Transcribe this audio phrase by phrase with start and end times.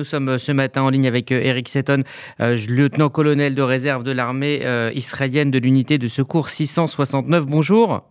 [0.00, 2.04] Nous sommes ce matin en ligne avec Eric Seton,
[2.40, 7.46] euh, lieutenant-colonel de réserve de l'armée euh, israélienne de l'unité de secours 669.
[7.46, 8.02] Bonjour.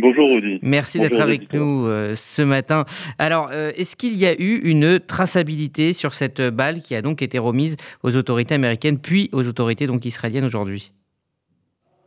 [0.00, 0.60] Bonjour Rudy.
[0.62, 2.84] Merci d'être avec nous euh, ce matin.
[3.18, 7.40] Alors, est-ce qu'il y a eu une traçabilité sur cette balle qui a donc été
[7.40, 10.92] remise aux autorités américaines puis aux autorités donc israéliennes aujourd'hui?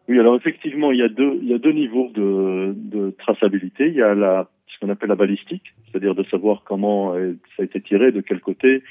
[0.08, 3.90] Oui, alors effectivement, il y a deux, il y a deux niveaux de, de traçabilité.
[3.90, 4.48] Il y a la
[4.80, 8.40] ce qu'on appelle la balistique, c'est-à-dire de savoir comment ça a été tiré, de quel
[8.40, 8.84] côté,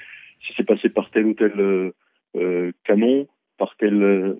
[0.46, 1.92] si c'est passé par tel ou tel euh,
[2.36, 4.34] euh canon, par euh,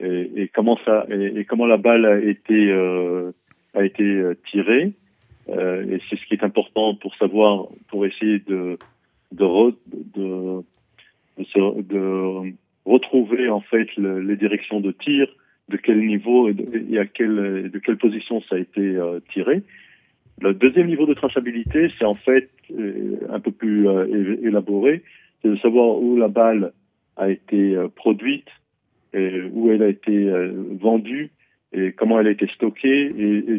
[0.00, 3.32] et, comment ça et, comment la balle a été euh,
[3.74, 4.92] a été euh, tirée.
[5.48, 8.78] et c'est ce qui est important pour savoir, pour essayer de
[9.32, 10.62] de, re, de,
[11.36, 12.52] de, de,
[12.86, 15.28] retrouver en fait le, les directions de tir,
[15.68, 16.56] de quel niveau et,
[16.90, 18.96] et à quelle de quelle position ça a été
[19.32, 19.62] tiré.
[20.40, 25.02] Le deuxième niveau de traçabilité, c'est en fait euh, un peu plus euh, élaboré,
[25.42, 26.72] c'est de savoir où la balle
[27.16, 28.46] a été euh, produite,
[29.14, 30.30] où elle a été
[30.78, 31.30] vendue,
[31.72, 33.58] et comment elle a été stockée, et,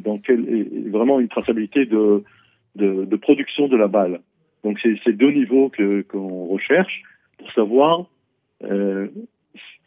[0.89, 2.23] vraiment une traçabilité de,
[3.17, 4.21] production de la balle.
[4.63, 7.01] Donc c'est ces deux niveaux que qu'on recherche
[7.39, 8.05] pour savoir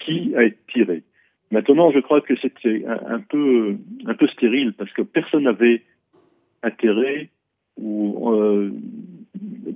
[0.01, 1.05] qui a été tiré.
[1.53, 5.83] Maintenant, je crois que c'était un, peu un peu stérile parce que personne n'avait
[6.63, 7.31] intérêt
[7.77, 8.71] ou euh,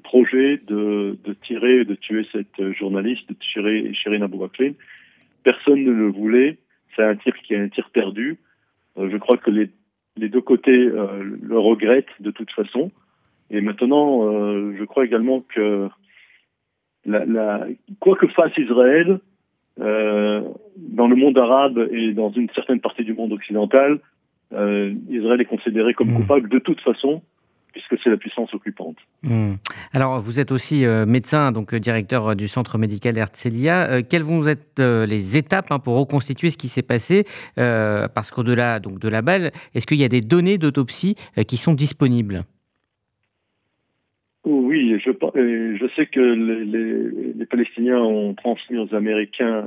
[0.04, 4.46] projet de, de, tirer, de tuer cette journaliste, de tirer Shirin Abou
[5.42, 6.58] Personne ne le voulait.
[6.94, 8.38] C'est un tir qui est un tir perdu.
[8.98, 9.70] Euh, je crois que les,
[10.16, 12.90] les deux côtés euh, le regrettent de toute façon.
[13.50, 15.88] Et maintenant, euh, je crois également que
[17.04, 17.66] la, la,
[18.00, 19.20] quoi que fasse Israël,
[19.78, 20.42] euh,
[20.76, 24.00] dans le monde arabe et dans une certaine partie du monde occidental,
[24.52, 26.16] euh, Israël est considéré comme mmh.
[26.16, 27.22] coupable de toute façon
[27.76, 28.96] puisque c'est la puissance occupante.
[29.22, 29.54] Mmh.
[29.92, 33.90] Alors, vous êtes aussi euh, médecin, donc euh, directeur du centre médical Herzliya.
[33.90, 37.24] Euh, quelles vont être les étapes hein, pour reconstituer ce qui s'est passé
[37.56, 41.16] Parce qu'au-delà donc de la balle, est-ce qu'il y a des données d'autopsie
[41.46, 42.44] qui sont disponibles?
[44.44, 49.64] Oui, je, je sais que les, les, les, Palestiniens ont transmis aux Américains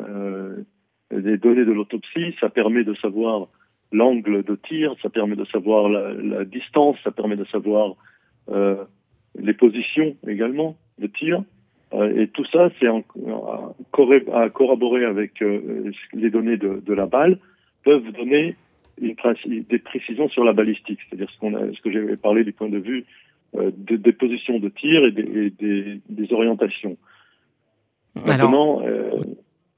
[1.11, 2.33] des données de l'autopsie.
[2.39, 3.49] Ça permet de savoir
[3.91, 7.95] l'angle de tir, ça permet de savoir la, la, distance, ça permet de savoir
[8.49, 8.83] euh,
[9.37, 11.43] les positions également de tir.
[11.93, 17.39] Euh, et tout ça, c'est à corroborer avec euh, les données de, de, la balle,
[17.83, 18.55] peuvent donner
[19.01, 22.51] une, des précisions sur la balistique, c'est-à-dire ce, qu'on a, ce que j'avais parlé du
[22.51, 23.05] point de vue
[23.55, 26.97] euh, de, des positions de tir et des, et des, des orientations.
[28.15, 29.23] Maintenant, euh,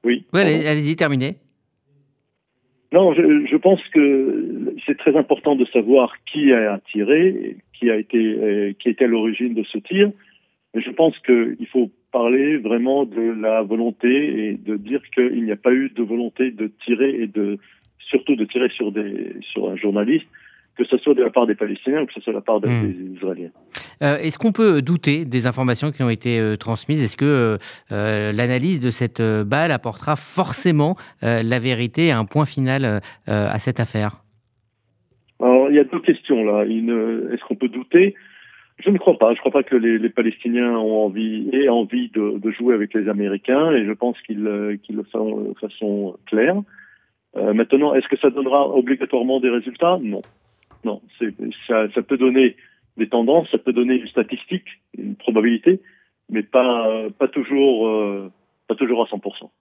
[0.03, 0.25] oui.
[0.33, 1.37] oui allez-y, terminez.
[2.93, 8.17] Non, je, pense que c'est très important de savoir qui a tiré, qui a été,
[8.17, 10.11] euh, qui était à l'origine de ce tir.
[10.73, 15.51] Mais je pense qu'il faut parler vraiment de la volonté et de dire qu'il n'y
[15.51, 17.59] a pas eu de volonté de tirer et de
[17.99, 20.27] surtout de tirer sur un journaliste
[20.77, 22.59] que ce soit de la part des Palestiniens ou que ce soit de la part
[22.61, 23.15] des, mmh.
[23.15, 23.51] Israéliens.
[24.01, 27.03] Euh, Est-ce qu'on peut douter des informations qui ont été euh, transmises?
[27.03, 27.57] Est-ce que
[27.91, 34.23] euh, l'analyse de cette balle apportera forcément la vérité, un point final à cette affaire?
[35.39, 36.63] Alors, il y a deux questions là.
[36.63, 38.15] Est-ce qu'on peut douter?
[38.83, 39.33] Je ne crois pas.
[39.33, 42.73] Je ne crois pas que les, les, Palestiniens ont envie aient envie de, de, jouer
[42.73, 46.55] avec les Américains et je pense qu'ils qu le font de façon claire.
[47.37, 49.99] Euh, maintenant, est-ce que ça donnera obligatoirement des résultats?
[50.01, 50.21] Non.
[50.83, 51.01] Non,
[51.67, 52.55] ça, ça peut donner
[52.97, 55.81] des tendances, ça peut donner une statistique, une probabilité,
[56.29, 58.31] mais pas, pas, toujours, euh,
[58.67, 59.49] pas toujours à 100%.